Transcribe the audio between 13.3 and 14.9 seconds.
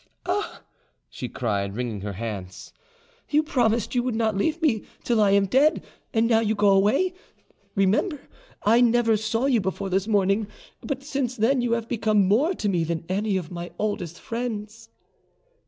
of my oldest friends."